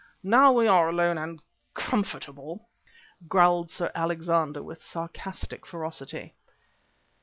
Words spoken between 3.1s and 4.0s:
growled Sir